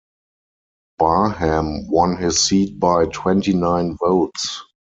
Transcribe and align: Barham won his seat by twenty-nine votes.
Barham 0.97 1.87
won 1.87 2.17
his 2.17 2.41
seat 2.41 2.79
by 2.79 3.05
twenty-nine 3.05 3.97
votes. 3.97 4.63